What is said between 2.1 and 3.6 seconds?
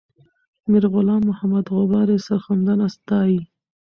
یې سرښندنه ستایي.